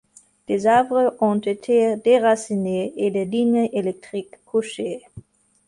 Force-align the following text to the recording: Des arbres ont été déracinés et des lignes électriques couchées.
Des 0.47 0.65
arbres 0.65 1.15
ont 1.21 1.37
été 1.37 1.95
déracinés 1.97 2.91
et 2.97 3.11
des 3.11 3.23
lignes 3.25 3.69
électriques 3.71 4.33
couchées. 4.47 5.03